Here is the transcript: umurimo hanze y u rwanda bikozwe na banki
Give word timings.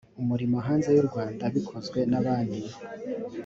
umurimo 0.21 0.57
hanze 0.65 0.89
y 0.97 0.99
u 1.03 1.05
rwanda 1.09 1.43
bikozwe 1.55 1.99
na 2.11 2.19
banki 2.25 2.63